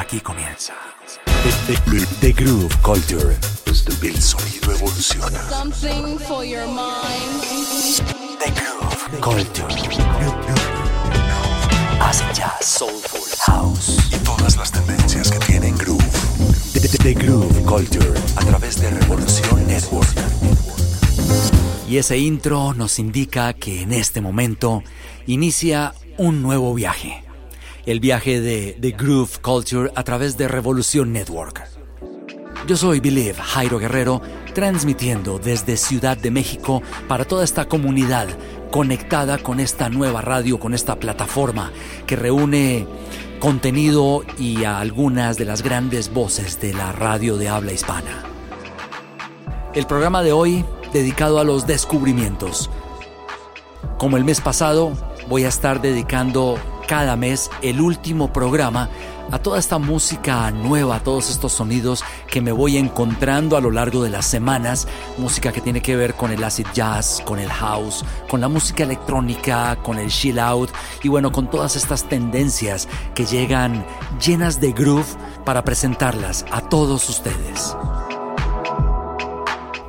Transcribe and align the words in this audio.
Aquí 0.00 0.18
comienza. 0.20 0.72
The, 2.22 2.32
Groove 2.32 2.74
Culture. 2.80 3.36
El 3.66 4.22
sonido 4.22 4.72
evoluciona. 4.72 5.46
Something 5.50 6.18
for 6.20 6.42
your 6.42 6.66
mind. 6.68 7.42
The 8.42 8.50
Groove 8.50 9.20
Culture. 9.20 9.66
Hace 12.00 12.24
jazz, 12.32 12.64
soulful, 12.64 13.20
house 13.46 14.08
y 14.10 14.16
todas 14.24 14.56
las 14.56 14.72
tendencias 14.72 15.30
que 15.30 15.38
tienen 15.40 15.76
groove. 15.76 16.02
The, 17.02 17.12
Groove 17.12 17.62
Culture 17.66 18.18
a 18.36 18.40
través 18.40 18.80
de 18.80 18.88
Revolución 18.88 19.66
Network. 19.66 20.08
Y 21.86 21.98
ese 21.98 22.16
intro 22.16 22.72
nos 22.72 22.98
indica 22.98 23.52
que 23.52 23.82
en 23.82 23.92
este 23.92 24.22
momento 24.22 24.82
inicia 25.26 25.92
un 26.16 26.40
nuevo 26.40 26.72
viaje 26.72 27.22
el 27.86 28.00
viaje 28.00 28.40
de 28.40 28.76
The 28.80 28.90
Groove 28.92 29.38
Culture 29.40 29.90
a 29.94 30.04
través 30.04 30.36
de 30.36 30.48
Revolución 30.48 31.12
Network. 31.12 31.62
Yo 32.66 32.76
soy 32.76 33.00
Believe 33.00 33.34
Jairo 33.34 33.78
Guerrero, 33.78 34.20
transmitiendo 34.54 35.38
desde 35.38 35.76
Ciudad 35.76 36.16
de 36.16 36.30
México 36.30 36.82
para 37.08 37.24
toda 37.24 37.44
esta 37.44 37.66
comunidad 37.66 38.28
conectada 38.70 39.38
con 39.38 39.60
esta 39.60 39.88
nueva 39.88 40.20
radio, 40.20 40.60
con 40.60 40.74
esta 40.74 40.96
plataforma 40.96 41.72
que 42.06 42.16
reúne 42.16 42.86
contenido 43.40 44.22
y 44.38 44.64
a 44.64 44.78
algunas 44.78 45.36
de 45.38 45.46
las 45.46 45.62
grandes 45.62 46.12
voces 46.12 46.60
de 46.60 46.74
la 46.74 46.92
radio 46.92 47.36
de 47.38 47.48
habla 47.48 47.72
hispana. 47.72 48.24
El 49.74 49.86
programa 49.86 50.22
de 50.22 50.32
hoy 50.32 50.64
dedicado 50.92 51.38
a 51.38 51.44
los 51.44 51.66
descubrimientos. 51.66 52.70
Como 53.98 54.16
el 54.16 54.24
mes 54.24 54.40
pasado, 54.40 54.92
voy 55.28 55.44
a 55.44 55.48
estar 55.48 55.80
dedicando 55.80 56.58
cada 56.90 57.14
mes 57.14 57.52
el 57.62 57.80
último 57.80 58.32
programa 58.32 58.88
a 59.30 59.38
toda 59.38 59.60
esta 59.60 59.78
música 59.78 60.50
nueva, 60.50 60.96
a 60.96 61.00
todos 61.04 61.30
estos 61.30 61.52
sonidos 61.52 62.02
que 62.26 62.40
me 62.40 62.50
voy 62.50 62.78
encontrando 62.78 63.56
a 63.56 63.60
lo 63.60 63.70
largo 63.70 64.02
de 64.02 64.10
las 64.10 64.26
semanas, 64.26 64.88
música 65.16 65.52
que 65.52 65.60
tiene 65.60 65.82
que 65.82 65.94
ver 65.94 66.14
con 66.14 66.32
el 66.32 66.42
acid 66.42 66.66
jazz, 66.74 67.22
con 67.24 67.38
el 67.38 67.48
house, 67.48 68.04
con 68.28 68.40
la 68.40 68.48
música 68.48 68.82
electrónica, 68.82 69.76
con 69.84 70.00
el 70.00 70.10
chill 70.10 70.40
out 70.40 70.70
y 71.04 71.06
bueno, 71.06 71.30
con 71.30 71.48
todas 71.48 71.76
estas 71.76 72.08
tendencias 72.08 72.88
que 73.14 73.24
llegan 73.24 73.86
llenas 74.20 74.60
de 74.60 74.72
groove 74.72 75.14
para 75.44 75.62
presentarlas 75.62 76.44
a 76.50 76.60
todos 76.60 77.08
ustedes. 77.08 77.76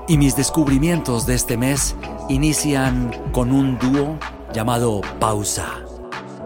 Y 0.07 0.19
mis 0.19 0.35
descubrimientos 0.35 1.25
de 1.25 1.33
este 1.33 1.57
mes 1.57 1.95
inician 2.29 3.11
con 3.31 3.51
un 3.51 3.79
dúo 3.79 4.19
llamado 4.53 5.01
Pausa. 5.19 5.81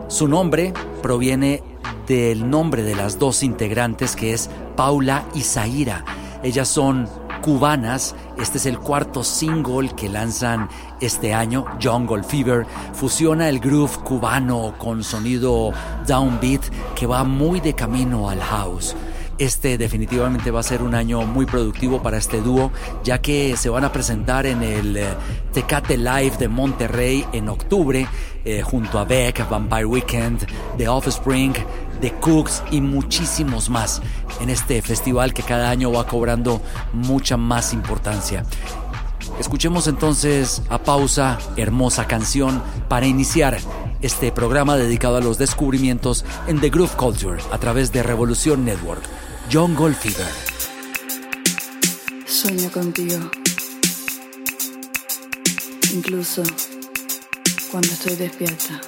Su 0.07 0.27
nombre 0.27 0.71
proviene 1.01 1.63
del 2.07 2.47
nombre 2.49 2.83
de 2.83 2.95
las 2.95 3.17
dos 3.17 3.41
integrantes 3.41 4.15
que 4.15 4.33
es 4.33 4.49
Paula 4.75 5.25
y 5.33 5.41
Zaira. 5.41 6.05
Ellas 6.43 6.67
son 6.67 7.09
cubanas. 7.41 8.15
Este 8.37 8.59
es 8.59 8.67
el 8.67 8.79
cuarto 8.79 9.23
single 9.23 9.89
que 9.95 10.07
lanzan 10.07 10.69
este 11.01 11.33
año, 11.33 11.65
Jungle 11.81 12.23
Fever. 12.23 12.67
Fusiona 12.93 13.49
el 13.49 13.59
groove 13.59 13.97
cubano 14.03 14.75
con 14.77 15.03
sonido 15.03 15.71
downbeat 16.07 16.61
que 16.95 17.07
va 17.07 17.23
muy 17.23 17.59
de 17.59 17.73
camino 17.73 18.29
al 18.29 18.41
house. 18.41 18.95
Este 19.37 19.77
definitivamente 19.77 20.49
va 20.49 20.61
a 20.61 20.63
ser 20.63 20.81
un 20.81 20.95
año 20.95 21.21
muy 21.23 21.45
productivo 21.45 22.01
para 22.01 22.17
este 22.17 22.39
dúo, 22.41 22.71
ya 23.03 23.19
que 23.19 23.57
se 23.57 23.67
van 23.67 23.83
a 23.83 23.91
presentar 23.91 24.45
en 24.45 24.63
el 24.63 24.95
eh, 24.95 25.07
Tecate 25.51 25.97
Live 25.97 26.37
de 26.39 26.47
Monterrey 26.47 27.25
en 27.33 27.49
octubre, 27.49 28.07
eh, 28.45 28.61
junto 28.61 28.97
a 28.97 29.03
Beck, 29.03 29.49
Vampire 29.49 29.85
Weekend, 29.85 30.47
The 30.77 30.87
Offspring, 30.87 31.53
The 31.99 32.13
Cooks 32.13 32.63
y 32.71 32.79
muchísimos 32.79 33.69
más 33.69 34.01
en 34.39 34.49
este 34.49 34.81
festival 34.81 35.33
que 35.33 35.43
cada 35.43 35.69
año 35.69 35.91
va 35.91 36.07
cobrando 36.07 36.61
mucha 36.93 37.35
más 37.35 37.73
importancia. 37.73 38.45
Escuchemos 39.37 39.87
entonces 39.87 40.61
a 40.69 40.77
pausa, 40.77 41.39
hermosa 41.57 42.07
canción, 42.07 42.61
para 42.87 43.05
iniciar 43.05 43.57
este 44.01 44.31
programa 44.31 44.77
dedicado 44.77 45.17
a 45.17 45.21
los 45.21 45.37
descubrimientos 45.37 46.23
en 46.47 46.61
The 46.61 46.69
Groove 46.69 46.95
Culture 46.95 47.41
a 47.51 47.57
través 47.57 47.91
de 47.91 48.01
Revolución 48.01 48.63
Network. 48.63 49.03
John 49.51 49.75
Goldfinger. 49.75 50.27
Sueño 52.25 52.71
contigo. 52.71 53.31
Incluso 55.93 56.43
cuando 57.71 57.87
estoy 57.89 58.15
despierta. 58.15 58.81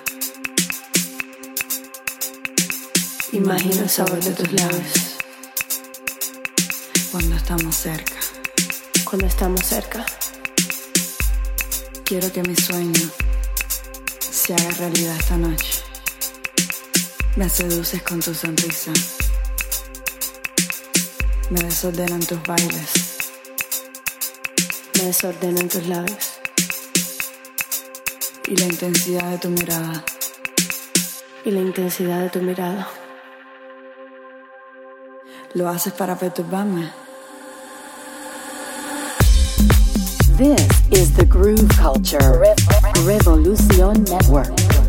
Imagino 3.33 3.83
el 3.83 3.89
sabor 3.89 4.19
de 4.19 4.31
tus 4.31 4.51
labios. 4.51 5.17
Cuando 7.11 7.35
estamos 7.35 7.75
cerca. 7.75 8.15
Cuando 9.05 9.27
estamos 9.27 9.61
cerca. 9.63 10.05
Quiero 12.03 12.31
que 12.31 12.41
mi 12.41 12.55
sueño 12.55 13.09
se 14.19 14.55
haga 14.55 14.69
realidad 14.71 15.17
esta 15.17 15.37
noche. 15.37 15.83
Me 17.35 17.47
seduces 17.47 18.01
con 18.01 18.19
tu 18.19 18.33
sonrisa 18.33 18.91
me 21.49 21.61
desordenan 21.61 22.19
tus 22.19 22.41
bailes. 22.43 23.19
Me 24.97 25.03
desordenan 25.05 25.69
tus 25.69 25.87
labios. 25.87 26.39
Y 28.47 28.55
la 28.55 28.65
intensidad 28.65 29.31
de 29.31 29.37
tu 29.37 29.49
mirada. 29.49 30.03
Y 31.45 31.51
la 31.51 31.59
intensidad 31.61 32.21
de 32.21 32.29
tu 32.29 32.41
mirada. 32.41 32.87
Lo 35.53 35.69
haces 35.69 35.93
para 35.93 36.17
perturbarme. 36.17 36.91
This 40.37 40.67
is 40.91 41.13
the 41.13 41.25
Groove 41.25 41.67
Culture 41.77 42.39
Revolution 43.05 44.03
Network. 44.03 44.86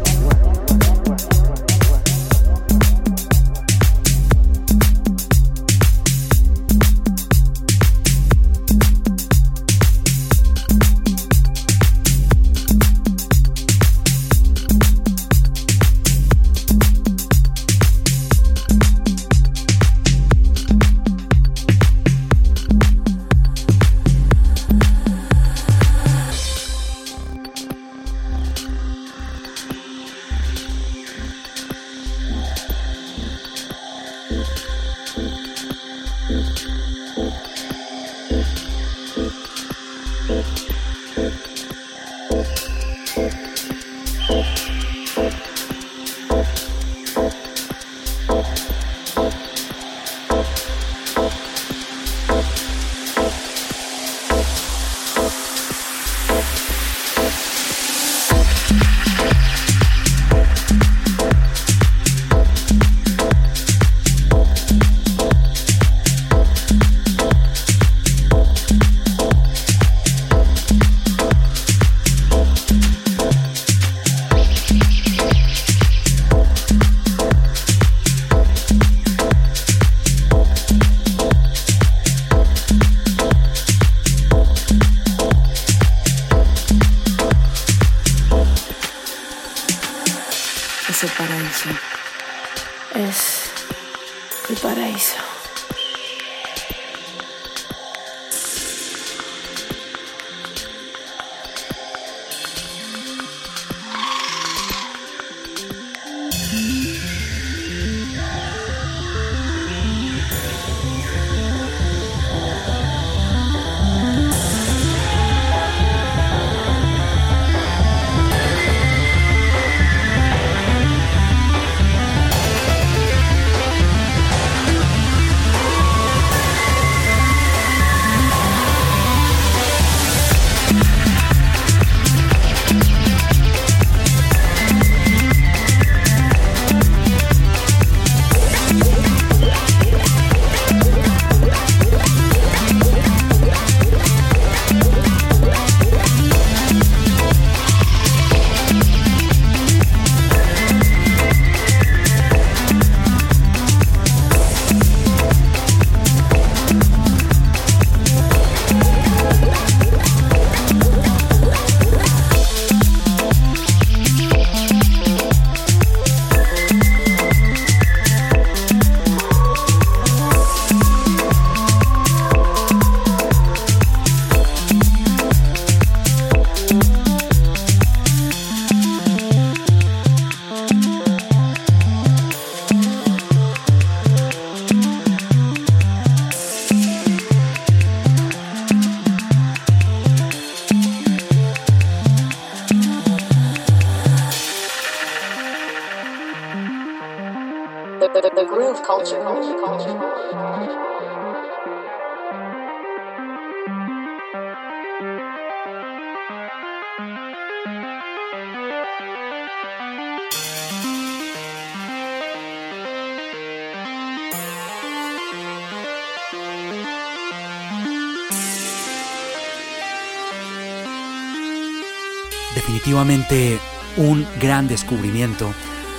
Un 223.97 224.27
gran 224.39 224.69
descubrimiento 224.69 225.51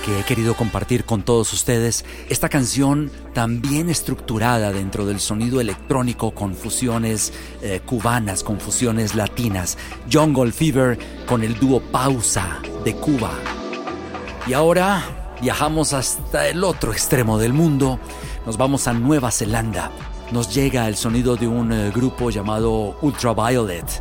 que 0.04 0.20
he 0.20 0.22
querido 0.22 0.54
compartir 0.54 1.04
con 1.04 1.22
todos 1.24 1.52
ustedes. 1.52 2.04
Esta 2.28 2.48
canción 2.48 3.10
también 3.34 3.90
estructurada 3.90 4.70
dentro 4.70 5.04
del 5.04 5.18
sonido 5.18 5.60
electrónico 5.60 6.30
con 6.30 6.54
fusiones 6.54 7.32
eh, 7.62 7.80
cubanas, 7.84 8.44
con 8.44 8.60
fusiones 8.60 9.16
latinas. 9.16 9.76
Jungle 10.10 10.52
Fever 10.52 10.96
con 11.26 11.42
el 11.42 11.58
dúo 11.58 11.80
Pausa 11.80 12.60
de 12.84 12.94
Cuba. 12.94 13.32
Y 14.46 14.52
ahora 14.52 15.34
viajamos 15.42 15.92
hasta 15.92 16.46
el 16.46 16.62
otro 16.62 16.92
extremo 16.92 17.38
del 17.38 17.52
mundo. 17.52 17.98
Nos 18.46 18.56
vamos 18.56 18.86
a 18.86 18.92
Nueva 18.92 19.32
Zelanda. 19.32 19.90
Nos 20.30 20.54
llega 20.54 20.86
el 20.86 20.94
sonido 20.94 21.34
de 21.34 21.48
un 21.48 21.72
eh, 21.72 21.90
grupo 21.90 22.30
llamado 22.30 22.96
Ultraviolet 23.02 24.00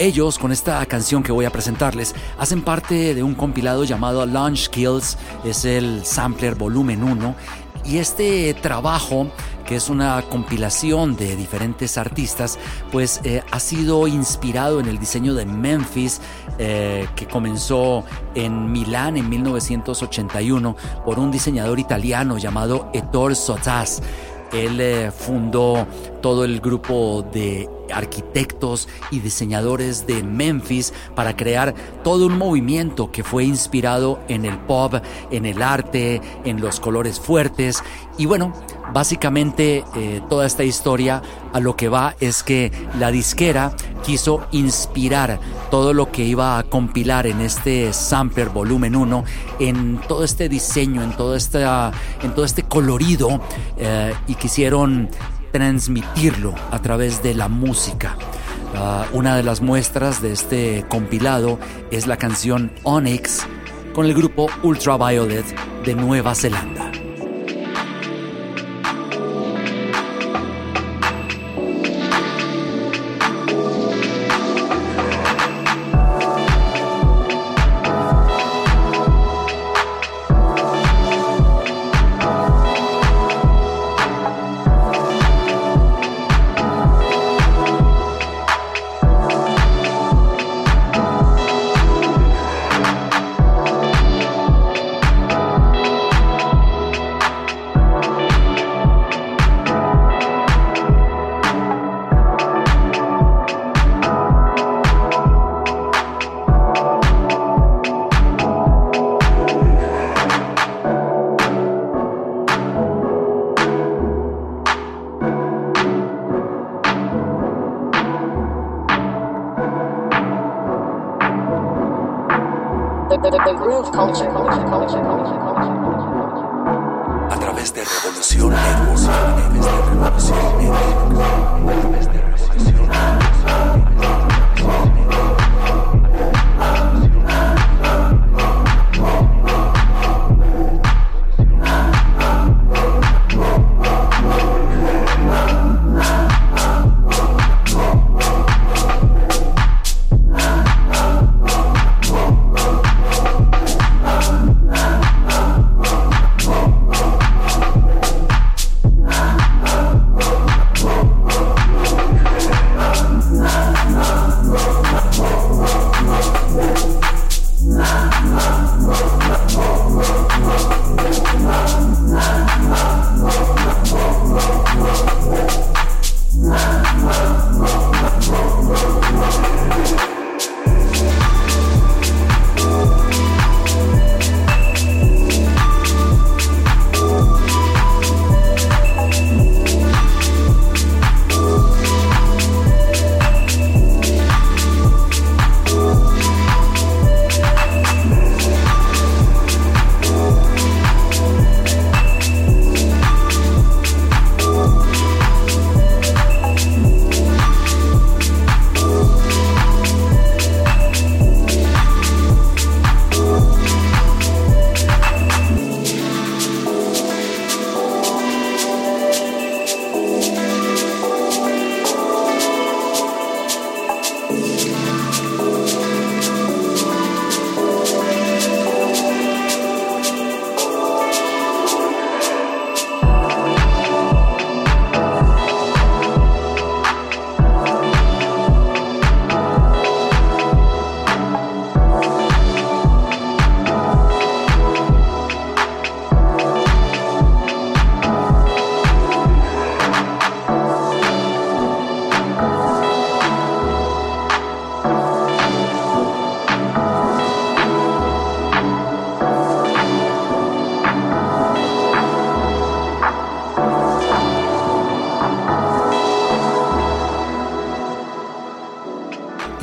ellos, 0.00 0.38
con 0.38 0.50
esta 0.50 0.84
canción 0.86 1.22
que 1.22 1.30
voy 1.30 1.44
a 1.44 1.50
presentarles, 1.50 2.14
hacen 2.38 2.62
parte 2.62 3.14
de 3.14 3.22
un 3.22 3.34
compilado 3.34 3.84
llamado 3.84 4.24
Launch 4.24 4.70
Kills, 4.70 5.18
es 5.44 5.64
el 5.64 6.04
Sampler 6.04 6.54
Volumen 6.54 7.04
1, 7.04 7.34
y 7.84 7.98
este 7.98 8.54
trabajo 8.54 9.28
que 9.70 9.76
es 9.76 9.88
una 9.88 10.20
compilación 10.22 11.14
de 11.14 11.36
diferentes 11.36 11.96
artistas, 11.96 12.58
pues 12.90 13.20
eh, 13.22 13.40
ha 13.52 13.60
sido 13.60 14.08
inspirado 14.08 14.80
en 14.80 14.86
el 14.86 14.98
diseño 14.98 15.32
de 15.32 15.46
Memphis, 15.46 16.20
eh, 16.58 17.06
que 17.14 17.28
comenzó 17.28 18.02
en 18.34 18.72
Milán 18.72 19.16
en 19.16 19.28
1981 19.28 20.76
por 21.04 21.20
un 21.20 21.30
diseñador 21.30 21.78
italiano 21.78 22.36
llamado 22.36 22.90
Ettore 22.92 23.36
Sottaz. 23.36 24.00
Él 24.52 24.80
eh, 24.80 25.12
fundó 25.12 25.86
todo 26.20 26.44
el 26.44 26.60
grupo 26.60 27.24
de 27.32 27.68
arquitectos 27.92 28.88
y 29.10 29.20
diseñadores 29.20 30.06
de 30.06 30.22
Memphis 30.22 30.92
para 31.14 31.36
crear 31.36 31.74
todo 32.04 32.26
un 32.26 32.38
movimiento 32.38 33.10
que 33.10 33.24
fue 33.24 33.44
inspirado 33.44 34.20
en 34.28 34.44
el 34.44 34.58
pop, 34.58 34.94
en 35.30 35.46
el 35.46 35.62
arte, 35.62 36.20
en 36.44 36.60
los 36.60 36.80
colores 36.80 37.20
fuertes. 37.20 37.82
Y 38.18 38.26
bueno, 38.26 38.52
básicamente 38.92 39.84
eh, 39.96 40.20
toda 40.28 40.46
esta 40.46 40.64
historia 40.64 41.22
a 41.52 41.60
lo 41.60 41.76
que 41.76 41.88
va 41.88 42.14
es 42.20 42.42
que 42.42 42.70
la 42.98 43.10
disquera 43.10 43.74
quiso 44.04 44.46
inspirar 44.52 45.38
todo 45.70 45.92
lo 45.92 46.10
que 46.10 46.24
iba 46.24 46.58
a 46.58 46.62
compilar 46.64 47.26
en 47.26 47.40
este 47.40 47.92
sampler 47.92 48.48
volumen 48.48 48.96
1 48.96 49.24
en 49.58 50.00
todo 50.08 50.24
este 50.24 50.48
diseño, 50.48 51.02
en 51.02 51.12
todo, 51.12 51.36
esta, 51.36 51.92
en 52.22 52.34
todo 52.34 52.44
este 52.44 52.62
colorido 52.64 53.40
eh, 53.76 54.12
y 54.26 54.34
quisieron 54.34 55.08
transmitirlo 55.52 56.54
a 56.70 56.80
través 56.82 57.22
de 57.22 57.34
la 57.34 57.48
música. 57.48 58.16
Ah, 58.74 59.06
una 59.12 59.36
de 59.36 59.42
las 59.42 59.60
muestras 59.60 60.22
de 60.22 60.32
este 60.32 60.84
compilado 60.88 61.58
es 61.90 62.06
la 62.06 62.16
canción 62.16 62.72
Onyx 62.84 63.46
con 63.92 64.06
el 64.06 64.14
grupo 64.14 64.48
Ultraviolet 64.62 65.44
de 65.84 65.94
Nueva 65.94 66.34
Zelanda. 66.34 66.89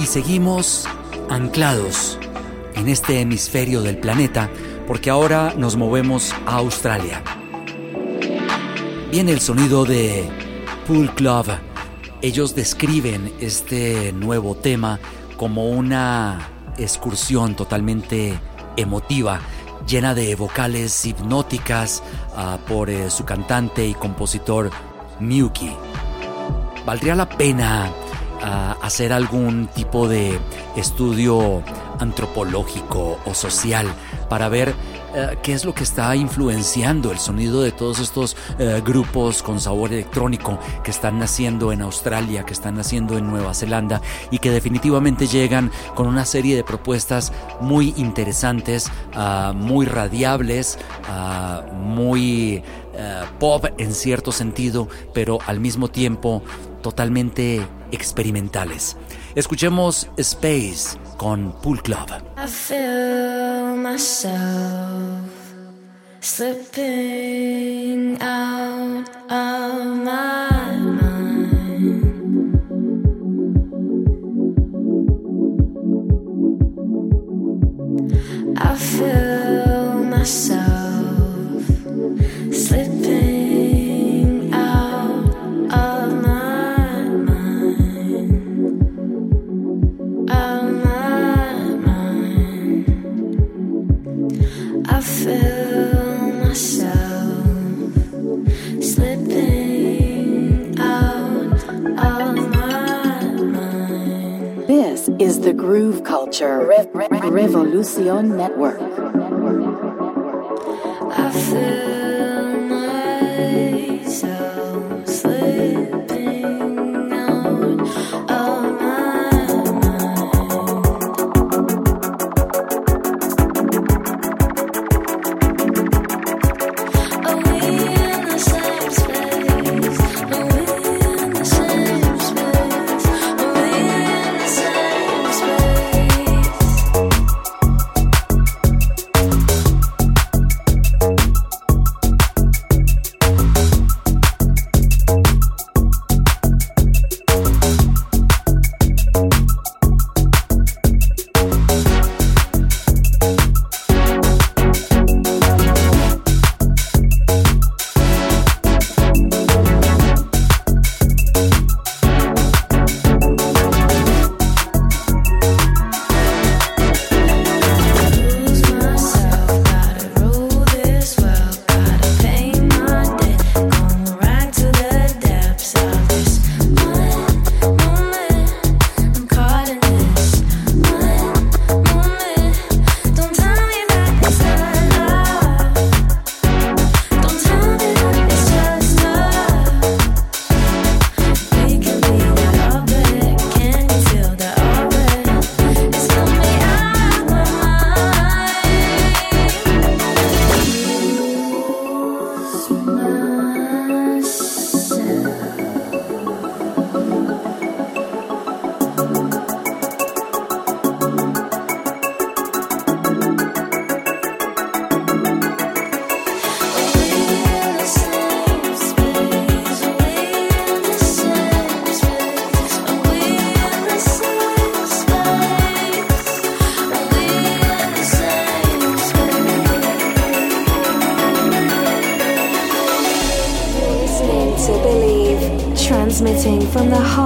Seguimos 0.05 0.87
anclados 1.29 2.19
en 2.75 2.87
este 2.87 3.19
hemisferio 3.19 3.81
del 3.81 3.97
planeta 3.97 4.49
porque 4.87 5.09
ahora 5.09 5.53
nos 5.57 5.75
movemos 5.75 6.33
a 6.45 6.57
Australia. 6.57 7.23
Viene 9.11 9.31
el 9.31 9.41
sonido 9.41 9.83
de 9.85 10.29
Pool 10.85 11.09
Club. 11.13 11.45
Ellos 12.21 12.55
describen 12.55 13.33
este 13.39 14.13
nuevo 14.13 14.55
tema 14.55 14.99
como 15.35 15.69
una 15.69 16.49
excursión 16.77 17.55
totalmente 17.55 18.39
emotiva, 18.75 19.39
llena 19.87 20.13
de 20.13 20.35
vocales 20.35 21.05
hipnóticas 21.05 22.03
ah, 22.35 22.57
por 22.67 22.89
eh, 22.89 23.09
su 23.09 23.25
cantante 23.25 23.85
y 23.85 23.93
compositor 23.93 24.69
Miuki. 25.19 25.71
Valdría 26.85 27.15
la 27.15 27.27
pena 27.27 27.91
hacer 28.87 29.11
algún 29.11 29.67
tipo 29.67 30.07
de 30.07 30.39
estudio 30.75 31.61
antropológico 31.99 33.19
o 33.25 33.33
social 33.33 33.87
para 34.29 34.49
ver 34.49 34.73
eh, 35.13 35.37
qué 35.41 35.53
es 35.53 35.65
lo 35.65 35.73
que 35.73 35.83
está 35.83 36.15
influenciando 36.15 37.11
el 37.11 37.19
sonido 37.19 37.61
de 37.61 37.71
todos 37.71 37.99
estos 37.99 38.37
eh, 38.59 38.81
grupos 38.85 39.43
con 39.43 39.59
sabor 39.59 39.91
electrónico 39.91 40.57
que 40.83 40.91
están 40.91 41.19
naciendo 41.19 41.71
en 41.71 41.81
Australia, 41.81 42.43
que 42.43 42.53
están 42.53 42.75
naciendo 42.75 43.17
en 43.17 43.27
Nueva 43.27 43.53
Zelanda 43.53 44.01
y 44.31 44.39
que 44.39 44.51
definitivamente 44.51 45.27
llegan 45.27 45.69
con 45.93 46.07
una 46.07 46.23
serie 46.23 46.55
de 46.55 46.63
propuestas 46.63 47.33
muy 47.59 47.93
interesantes, 47.97 48.89
ah, 49.15 49.53
muy 49.53 49.85
radiables, 49.85 50.79
ah, 51.09 51.63
muy 51.73 52.63
eh, 52.93 53.21
pop 53.37 53.65
en 53.77 53.93
cierto 53.93 54.31
sentido, 54.31 54.87
pero 55.13 55.39
al 55.45 55.59
mismo 55.59 55.89
tiempo 55.89 56.41
totalmente 56.81 57.65
experimentales. 57.91 58.97
Escuchemos 59.35 60.07
Space 60.17 60.97
con 61.17 61.53
Pool 61.61 61.81
Club. 61.81 62.09
I 62.37 62.47
feel 62.47 63.75
myself 63.75 65.23
slipping 66.21 68.17
out 68.21 69.09
of 69.29 69.85
my 70.03 70.77
mind. 70.77 71.37
I 78.57 78.75
feel 78.75 80.03
myself 80.03 81.63
slipping 82.51 83.16
is 105.37 105.43
the 105.43 105.53
Groove 105.53 106.03
Culture 106.03 106.65
Re- 106.67 106.87
Re- 106.93 107.29
Revolution 107.29 108.37
Network. 108.37 109.26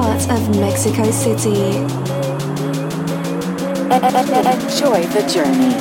Heart 0.01 0.27
of 0.31 0.59
Mexico 0.59 1.03
City. 1.11 1.77
Enjoy 4.51 5.05
the 5.13 5.21
journey. 5.31 5.75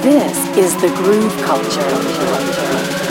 This 0.00 0.38
is 0.56 0.76
the 0.80 0.90
Groove 0.94 1.36
Culture. 1.42 3.03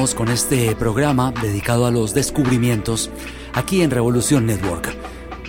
Con 0.00 0.28
este 0.28 0.74
programa 0.76 1.30
dedicado 1.42 1.84
a 1.84 1.90
los 1.90 2.14
descubrimientos 2.14 3.10
aquí 3.52 3.82
en 3.82 3.90
Revolución 3.90 4.46
Network. 4.46 4.96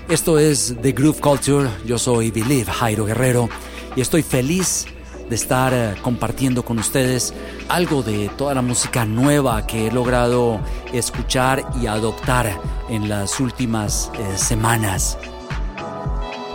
Esto 0.09 0.39
es 0.39 0.75
The 0.81 0.91
Groove 0.91 1.21
Culture, 1.21 1.69
yo 1.85 1.97
soy 1.97 2.31
Believe 2.31 2.69
Jairo 2.69 3.05
Guerrero 3.05 3.47
y 3.95 4.01
estoy 4.01 4.23
feliz 4.23 4.87
de 5.29 5.35
estar 5.35 5.73
eh, 5.73 5.95
compartiendo 6.01 6.65
con 6.65 6.79
ustedes 6.79 7.33
algo 7.69 8.03
de 8.03 8.29
toda 8.37 8.53
la 8.53 8.61
música 8.61 9.05
nueva 9.05 9.65
que 9.65 9.87
he 9.87 9.91
logrado 9.91 10.59
escuchar 10.91 11.63
y 11.81 11.87
adoptar 11.87 12.59
en 12.89 13.07
las 13.07 13.39
últimas 13.39 14.11
eh, 14.19 14.37
semanas. 14.37 15.17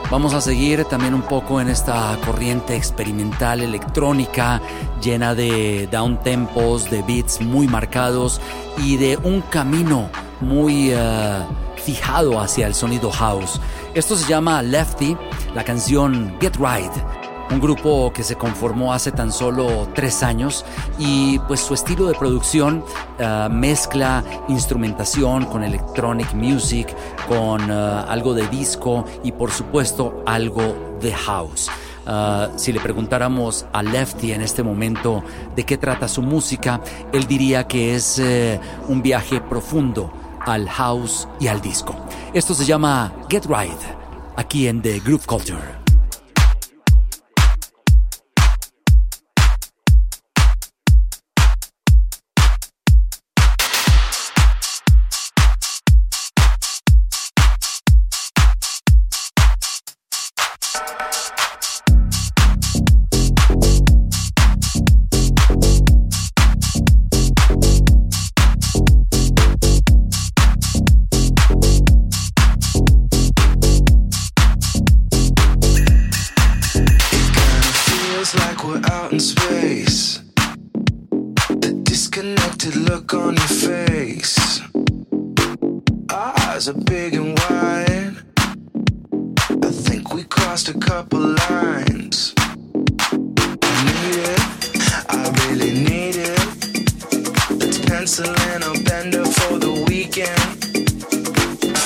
Vamos 0.09 0.35
a 0.35 0.40
seguir 0.40 0.85
también 0.85 1.14
un 1.14 1.23
poco 1.23 1.61
en 1.61 1.69
esta 1.69 2.16
corriente 2.25 2.77
experimental 2.77 3.61
electrónica 3.61 4.62
llena 5.03 5.35
de 5.35 5.88
down 5.90 6.23
tempos, 6.23 6.88
de 6.88 7.03
beats 7.03 7.40
muy 7.40 7.66
marcados 7.66 8.40
y 8.79 8.97
de 8.99 9.16
un 9.16 9.40
camino 9.42 10.09
muy 10.40 10.90
eh, 10.92 11.42
fijado 11.77 12.40
hacia 12.40 12.69
el 12.69 12.75
sonido 12.75 13.11
house. 13.11 13.61
Esto 13.95 14.16
se 14.16 14.29
llama 14.29 14.62
Lefty, 14.62 15.16
la 15.55 15.64
canción 15.64 16.37
Get 16.40 16.57
Right 16.57 17.26
un 17.50 17.61
grupo 17.61 18.12
que 18.12 18.22
se 18.22 18.37
conformó 18.37 18.92
hace 18.92 19.12
tan 19.12 19.32
solo 19.32 19.88
tres 19.94 20.22
años 20.22 20.64
y 20.98 21.38
pues 21.40 21.61
su 21.61 21.74
estilo 21.74 22.06
de 22.06 22.14
producción 22.14 22.85
uh, 23.18 23.50
mezcla 23.50 24.24
instrumentación 24.48 25.46
con 25.46 25.62
electronic 25.62 26.32
music, 26.35 26.94
con 27.28 27.70
uh, 27.70 28.04
algo 28.09 28.35
de 28.35 28.46
disco 28.48 29.04
y 29.22 29.32
por 29.32 29.50
supuesto 29.50 30.22
algo 30.26 30.96
de 31.00 31.12
house. 31.12 31.70
Uh, 32.06 32.56
si 32.56 32.72
le 32.72 32.78
preguntáramos 32.78 33.66
a 33.72 33.82
Lefty 33.82 34.32
en 34.32 34.40
este 34.40 34.62
momento 34.62 35.24
de 35.56 35.64
qué 35.64 35.76
trata 35.76 36.06
su 36.06 36.22
música, 36.22 36.80
él 37.12 37.26
diría 37.26 37.66
que 37.66 37.96
es 37.96 38.20
eh, 38.20 38.61
un 38.87 39.02
viaje 39.02 39.40
profundo 39.40 40.12
al 40.40 40.68
house 40.68 41.26
y 41.40 41.48
al 41.48 41.61
disco. 41.61 41.96
Esto 42.32 42.54
se 42.54 42.64
llama 42.64 43.12
Get 43.28 43.46
Right, 43.46 43.80
aquí 44.37 44.68
en 44.68 44.82
The 44.82 45.00
Groove 45.00 45.26
Culture. 45.26 45.86
Space. 79.18 79.33
face. 79.48 80.20
The 81.48 81.81
disconnected 81.85 82.76
look 82.76 83.14
on 83.14 83.35
your 83.35 83.46
face. 83.46 84.61
Our 86.12 86.35
eyes 86.40 86.68
are 86.68 86.74
big 86.74 87.14
and 87.14 87.38
wide. 87.38 88.16
I 89.64 89.70
think 89.70 90.12
we 90.12 90.24
crossed 90.24 90.68
a 90.68 90.79
couple 90.79 91.20
lines. 91.20 92.35
I 92.37 93.72
need 93.88 94.16
it. 94.33 94.42
I 95.09 95.33
really 95.48 95.72
need 95.72 96.16
it. 96.16 97.59
Let's 97.59 97.79
pencil 97.79 98.29
in 98.52 98.62
a 98.62 98.74
bender 98.85 99.24
for 99.24 99.59
the 99.59 99.72
weekend. 99.88 100.46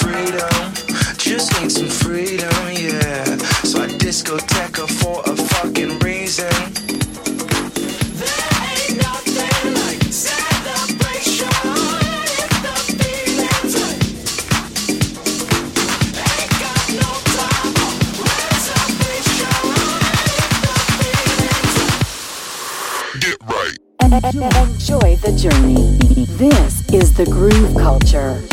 Freedom. 0.02 0.70
Just 1.16 1.60
need 1.60 1.70
some 1.70 1.86
freedom, 1.86 2.52
yeah. 2.72 3.24
So 3.62 3.82
I 3.82 3.86
discotheque 3.86 4.69
journey. 25.32 25.96
This 26.26 26.88
is 26.92 27.14
the 27.14 27.24
groove 27.24 27.74
culture. 27.76 28.49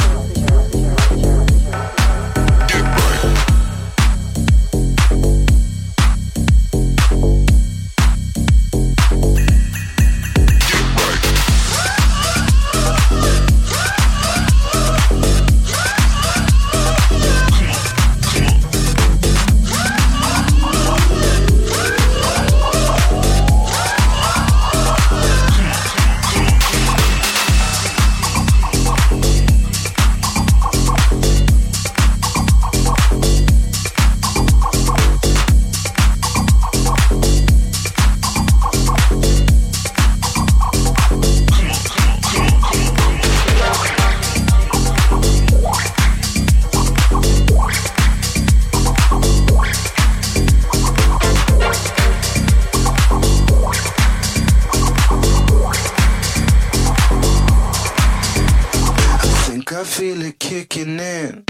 feel 59.87 60.21
it 60.21 60.37
kicking 60.37 60.99
in. 60.99 61.43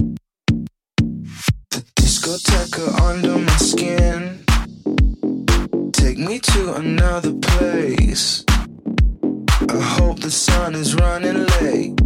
The 1.71 1.83
discotheca 1.95 3.01
under 3.01 3.37
my 3.37 3.57
skin. 3.57 4.43
Take 5.91 6.17
me 6.19 6.39
to 6.39 6.73
another 6.75 7.33
place. 7.33 8.45
I 9.69 9.79
hope 9.97 10.19
the 10.19 10.31
sun 10.31 10.75
is 10.75 10.95
running 10.95 11.45
late. 11.59 11.97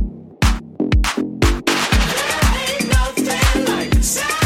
There 2.15 2.45
ain't 2.65 2.87
nothing 2.87 3.65
like 3.65 3.91
the 3.91 4.03
sun. 4.03 4.40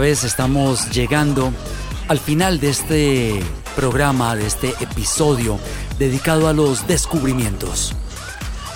Vez 0.00 0.24
estamos 0.24 0.90
llegando 0.90 1.52
al 2.08 2.18
final 2.18 2.58
de 2.58 2.70
este 2.70 3.40
programa, 3.76 4.34
de 4.34 4.46
este 4.46 4.70
episodio 4.80 5.60
dedicado 5.98 6.48
a 6.48 6.54
los 6.54 6.86
descubrimientos. 6.86 7.94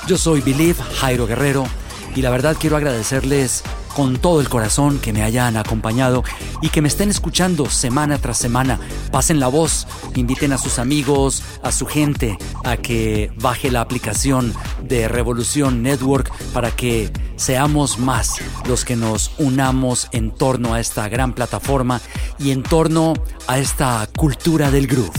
Yo 0.06 0.18
soy 0.18 0.42
Believe 0.42 0.82
Jairo 1.00 1.26
Guerrero 1.26 1.66
y 2.14 2.20
la 2.20 2.28
verdad 2.28 2.56
quiero 2.60 2.76
agradecerles 2.76 3.64
con 3.94 4.16
todo 4.16 4.40
el 4.40 4.48
corazón 4.48 4.98
que 4.98 5.12
me 5.12 5.22
hayan 5.22 5.57
acompañado 5.57 6.24
y 6.61 6.68
que 6.68 6.83
me 6.83 6.88
estén 6.88 7.11
escuchando 7.11 7.70
semana 7.70 8.18
tras 8.18 8.38
semana. 8.38 8.78
Pasen 9.11 9.40
la 9.40 9.48
voz, 9.48 9.87
inviten 10.14 10.52
a 10.52 10.59
sus 10.59 10.78
amigos, 10.78 11.42
a 11.62 11.72
su 11.72 11.87
gente 11.87 12.37
a 12.64 12.76
que 12.76 13.30
baje 13.37 13.70
la 13.70 13.80
aplicación 13.80 14.52
de 14.83 15.09
Revolución 15.09 15.83
Network 15.83 16.33
para 16.52 16.70
que 16.70 17.11
seamos 17.37 17.98
más 17.98 18.37
los 18.66 18.85
que 18.85 18.96
nos 18.96 19.33
unamos 19.38 20.09
en 20.12 20.30
torno 20.30 20.74
a 20.74 20.80
esta 20.80 21.09
gran 21.09 21.33
plataforma 21.33 22.00
y 22.38 22.50
en 22.50 22.62
torno 22.62 23.14
a 23.46 23.59
esta 23.59 24.09
cultura 24.16 24.70
del 24.70 24.87
groove. 24.87 25.12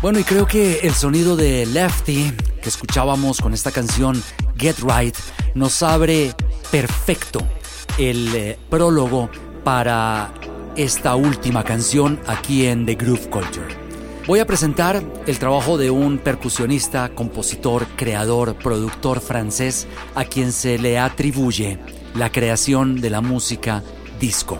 Bueno, 0.00 0.20
y 0.20 0.24
creo 0.24 0.46
que 0.46 0.80
el 0.84 0.94
sonido 0.94 1.34
de 1.34 1.66
Lefty 1.66 2.32
que 2.62 2.68
escuchábamos 2.68 3.40
con 3.40 3.52
esta 3.52 3.72
canción 3.72 4.22
Get 4.56 4.76
Right 4.78 5.16
nos 5.54 5.82
abre 5.82 6.34
perfecto 6.70 7.40
el 7.98 8.34
eh, 8.34 8.58
prólogo 8.70 9.30
para 9.64 10.32
esta 10.76 11.16
última 11.16 11.64
canción 11.64 12.20
aquí 12.26 12.66
en 12.66 12.86
The 12.86 12.94
Groove 12.94 13.28
Culture. 13.30 13.88
Voy 14.26 14.40
a 14.40 14.46
presentar 14.46 15.02
el 15.26 15.38
trabajo 15.38 15.78
de 15.78 15.90
un 15.90 16.18
percusionista, 16.18 17.08
compositor, 17.14 17.86
creador, 17.96 18.54
productor 18.56 19.20
francés 19.20 19.86
a 20.14 20.24
quien 20.24 20.52
se 20.52 20.78
le 20.78 20.98
atribuye 20.98 21.78
la 22.14 22.30
creación 22.30 23.00
de 23.00 23.10
la 23.10 23.22
música 23.22 23.82
disco. 24.20 24.58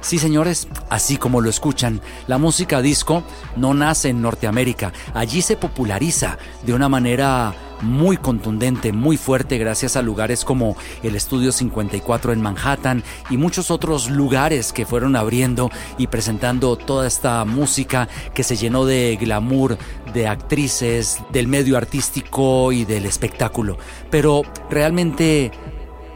Sí, 0.00 0.18
señores, 0.18 0.68
así 0.90 1.16
como 1.16 1.40
lo 1.40 1.50
escuchan, 1.50 2.00
la 2.26 2.38
música 2.38 2.80
disco 2.80 3.22
no 3.56 3.74
nace 3.74 4.08
en 4.08 4.22
Norteamérica. 4.22 4.92
Allí 5.14 5.42
se 5.42 5.56
populariza 5.56 6.38
de 6.64 6.74
una 6.74 6.88
manera 6.88 7.54
muy 7.82 8.16
contundente, 8.16 8.92
muy 8.92 9.16
fuerte, 9.16 9.58
gracias 9.58 9.96
a 9.96 10.02
lugares 10.02 10.44
como 10.44 10.76
el 11.02 11.14
Estudio 11.16 11.52
54 11.52 12.32
en 12.32 12.40
Manhattan 12.40 13.02
y 13.28 13.36
muchos 13.36 13.70
otros 13.70 14.08
lugares 14.08 14.72
que 14.72 14.86
fueron 14.86 15.16
abriendo 15.16 15.70
y 15.98 16.06
presentando 16.06 16.76
toda 16.76 17.06
esta 17.06 17.44
música 17.44 18.08
que 18.34 18.44
se 18.44 18.56
llenó 18.56 18.86
de 18.86 19.18
glamour, 19.20 19.76
de 20.14 20.28
actrices, 20.28 21.18
del 21.32 21.48
medio 21.48 21.76
artístico 21.76 22.72
y 22.72 22.84
del 22.84 23.04
espectáculo. 23.04 23.76
Pero 24.10 24.42
realmente 24.70 25.50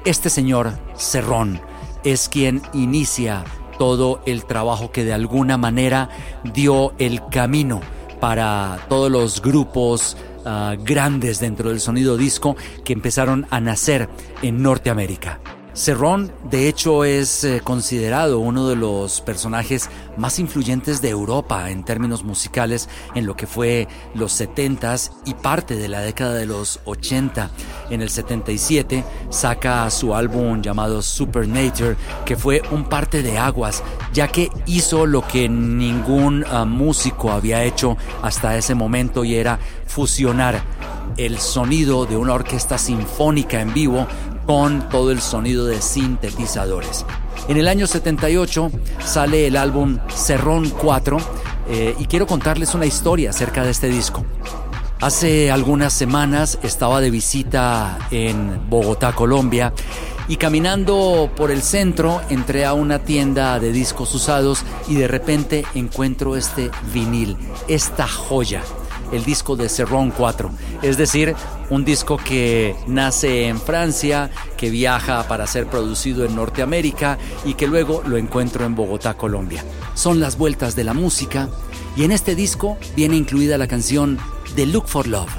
este 0.05 0.31
señor, 0.31 0.73
Cerrón, 0.97 1.61
es 2.05 2.29
quien 2.29 2.63
inicia 2.73 3.45
todo 3.79 4.21
el 4.25 4.45
trabajo 4.45 4.91
que 4.91 5.05
de 5.05 5.13
alguna 5.13 5.59
manera 5.59 6.09
dio 6.55 6.95
el 6.99 7.21
camino 7.29 7.81
para 8.21 8.79
todos 8.89 9.11
los 9.11 9.43
grupos 9.43 10.17
uh, 10.47 10.83
grandes 10.83 11.41
dentro 11.41 11.69
del 11.69 11.81
sonido 11.81 12.17
disco 12.17 12.57
que 12.85 12.93
empezaron 12.93 13.47
a 13.51 13.61
nacer 13.61 14.09
en 14.43 14.63
Norteamérica. 14.63 15.56
Cerrón, 15.77 16.33
de 16.51 16.69
hecho, 16.69 17.05
es 17.05 17.45
eh, 17.45 17.61
considerado 17.63 18.39
uno 18.39 18.67
de 18.67 18.77
los 18.77 19.21
personajes 19.21 19.91
más 20.17 20.39
influyentes 20.39 21.03
de 21.03 21.11
Europa 21.11 21.71
en 21.71 21.85
términos 21.85 22.25
musicales 22.25 22.89
en 23.15 23.27
lo 23.27 23.37
que 23.37 23.47
fue 23.47 23.87
los 24.15 24.41
70s 24.41 25.13
y 25.27 25.35
parte 25.35 25.77
de 25.77 25.89
la 25.89 26.01
década 26.01 26.33
de 26.33 26.47
los 26.47 26.81
80. 26.87 27.51
En 27.91 28.01
el 28.01 28.09
77 28.09 29.05
saca 29.29 29.91
su 29.91 30.15
álbum 30.15 30.63
llamado 30.63 31.03
Supernature, 31.03 31.99
que 32.25 32.37
fue 32.37 32.63
un 32.71 32.89
parte 32.89 33.23
de 33.23 33.37
aguas, 33.37 33.83
ya 34.15 34.29
que 34.29 34.51
hizo 34.65 35.05
lo 35.05 35.29
que 35.29 35.47
ningún 35.47 36.43
uh, 36.45 36.65
músico 36.65 37.31
había 37.33 37.63
hecho 37.65 37.99
hasta 38.23 38.57
ese 38.57 38.75
momento 38.75 39.27
y 39.27 39.35
era 39.35 39.59
fusionar 39.87 40.63
el 41.19 41.39
sonido 41.39 42.07
de 42.07 42.17
una 42.17 42.33
orquesta 42.33 42.79
sinfónica 42.79 43.61
en 43.61 43.75
vivo 43.75 44.07
con 44.47 44.89
todo 44.89 45.11
el 45.11 45.21
sonido 45.21 45.67
de 45.67 45.83
sintetizadores. 45.83 47.05
En 47.49 47.57
el 47.57 47.69
año 47.69 47.87
78 47.87 48.71
sale 49.05 49.47
el 49.49 49.57
álbum 49.57 49.99
Cerrón 50.09 50.71
4 50.71 51.19
eh, 51.69 51.95
y 51.99 52.07
quiero 52.07 52.27
contarles 52.27 52.75
una 52.75 52.87
historia 52.87 53.31
acerca 53.31 53.65
de 53.65 53.71
este 53.71 53.89
disco. 53.89 54.25
Hace 55.01 55.51
algunas 55.51 55.93
semanas 55.93 56.59
estaba 56.63 57.01
de 57.01 57.11
visita 57.11 57.99
en 58.11 58.71
Bogotá, 58.71 59.13
Colombia, 59.13 59.73
y 60.29 60.37
caminando 60.37 61.31
por 61.37 61.51
el 61.51 61.63
centro 61.63 62.21
entré 62.31 62.65
a 62.65 62.73
una 62.73 63.01
tienda 63.01 63.61
de 63.61 63.73
discos 63.73 64.15
usados 64.15 64.65
y 64.89 64.95
de 64.95 65.07
repente 65.07 65.65
encuentro 65.75 66.35
este 66.35 66.71
vinil, 66.93 67.37
esta 67.69 68.09
joya 68.09 68.63
el 69.13 69.25
disco 69.25 69.57
de 69.57 69.69
Cerrón 69.69 70.11
4. 70.11 70.51
Es 70.83 70.97
decir, 70.97 71.35
un 71.71 71.85
disco 71.85 72.17
que 72.17 72.75
nace 72.87 73.49
en 73.49 73.61
Francia, 73.61 74.31
que 74.57 74.71
viaja 74.71 75.27
para 75.29 75.47
ser 75.47 75.67
producido 75.67 76.25
en 76.25 76.37
Norteamérica 76.37 77.19
y 77.45 77.55
que 77.55 77.67
luego 77.67 78.03
lo 78.07 78.17
encuentro 78.17 78.65
en 78.65 78.75
Bogotá, 78.75 79.15
Colombia. 79.15 79.65
Son 79.95 80.21
las 80.21 80.39
vueltas 80.39 80.77
de 80.77 80.85
la 80.85 80.95
música 80.95 81.49
y 81.97 82.05
en 82.05 82.13
este 82.13 82.35
disco 82.35 82.77
viene 82.95 83.17
incluida 83.17 83.59
la 83.59 83.67
canción 83.67 84.19
The 84.55 84.67
Look 84.67 84.89
for 84.89 85.07
Love. 85.07 85.31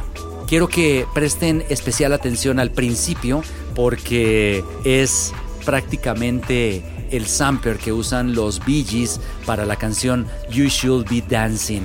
Quiero 0.47 0.67
que 0.67 1.05
presten 1.13 1.63
especial 1.69 2.13
atención 2.13 2.59
al 2.59 2.71
principio 2.71 3.43
porque 3.75 4.63
es 4.85 5.33
prácticamente 5.65 6.83
el 7.11 7.25
sampler 7.27 7.77
que 7.77 7.93
usan 7.93 8.33
los 8.35 8.63
Bee 8.65 8.83
Gees 8.83 9.19
para 9.45 9.65
la 9.65 9.75
canción 9.75 10.27
You 10.49 10.67
Should 10.67 11.09
Be 11.09 11.21
Dancing 11.21 11.83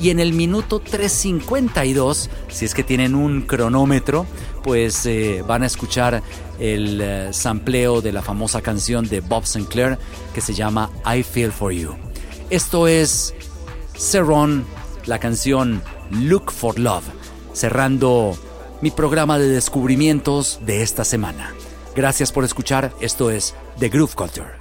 y 0.00 0.10
en 0.10 0.20
el 0.20 0.32
minuto 0.32 0.82
3.52, 0.82 2.28
si 2.48 2.64
es 2.64 2.74
que 2.74 2.84
tienen 2.84 3.14
un 3.14 3.42
cronómetro, 3.42 4.26
pues 4.62 5.04
eh, 5.06 5.42
van 5.46 5.62
a 5.62 5.66
escuchar 5.66 6.22
el 6.58 7.00
eh, 7.00 7.28
sampleo 7.32 8.00
de 8.00 8.12
la 8.12 8.22
famosa 8.22 8.60
canción 8.62 9.08
de 9.08 9.20
Bob 9.20 9.46
Sinclair 9.46 9.98
que 10.34 10.40
se 10.40 10.54
llama 10.54 10.90
I 11.04 11.22
Feel 11.22 11.52
For 11.52 11.72
You. 11.72 11.94
Esto 12.50 12.86
es 12.86 13.34
Cerrón, 13.96 14.64
la 15.06 15.18
canción 15.18 15.82
Look 16.10 16.52
for 16.52 16.78
Love, 16.78 17.04
cerrando 17.52 18.36
mi 18.80 18.90
programa 18.90 19.38
de 19.38 19.48
descubrimientos 19.48 20.60
de 20.64 20.82
esta 20.82 21.04
semana. 21.04 21.52
Gracias 21.96 22.30
por 22.30 22.44
escuchar, 22.44 22.92
esto 23.00 23.30
es 23.30 23.54
The 23.78 23.88
Groove 23.88 24.14
Culture. 24.14 24.57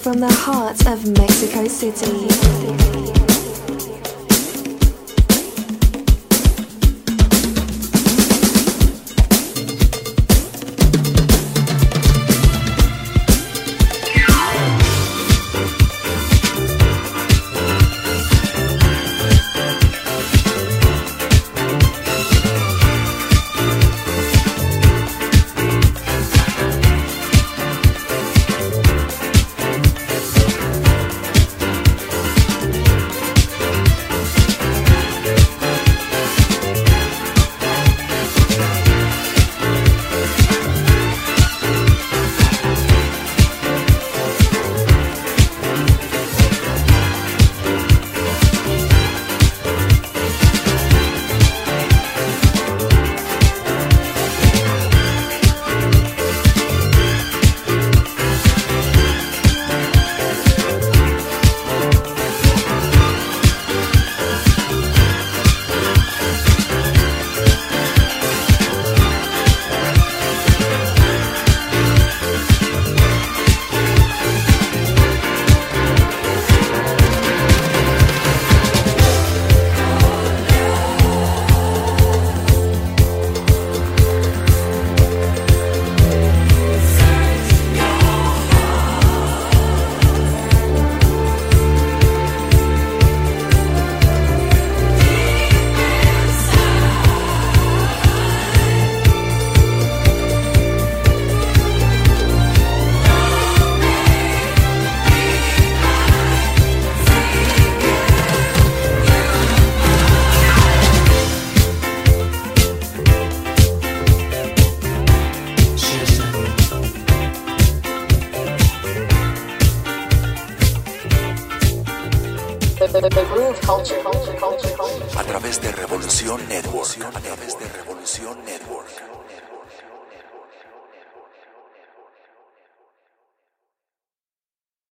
From 0.00 0.18
the 0.20 0.39